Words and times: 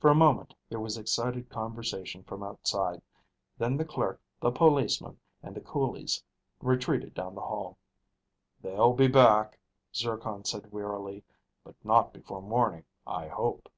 For 0.00 0.08
a 0.10 0.14
moment 0.14 0.54
there 0.70 0.80
was 0.80 0.96
excited 0.96 1.50
conversation 1.50 2.22
from 2.24 2.42
outside, 2.42 3.02
then 3.58 3.76
the 3.76 3.84
clerk, 3.84 4.18
the 4.40 4.50
policemen, 4.50 5.20
and 5.42 5.54
the 5.54 5.60
coolies 5.60 6.22
retreated 6.60 7.12
down 7.12 7.34
the 7.34 7.42
hall. 7.42 7.76
"They'll 8.62 8.94
be 8.94 9.06
back," 9.06 9.58
Zircon 9.94 10.44
said 10.46 10.72
wearily, 10.72 11.24
"but 11.62 11.74
not 11.84 12.14
before 12.14 12.40
morning, 12.40 12.86
I 13.06 13.28
hope." 13.28 13.68